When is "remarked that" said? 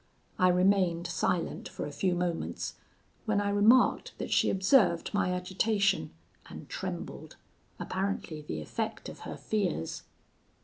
3.51-4.31